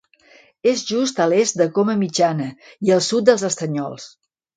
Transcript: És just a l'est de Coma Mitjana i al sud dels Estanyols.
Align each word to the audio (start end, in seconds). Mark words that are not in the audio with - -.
És 0.69 0.79
just 0.91 1.19
a 1.25 1.27
l'est 1.33 1.59
de 1.61 1.67
Coma 1.75 1.95
Mitjana 2.03 2.47
i 2.89 2.93
al 2.97 3.05
sud 3.09 3.29
dels 3.29 3.45
Estanyols. 3.51 4.09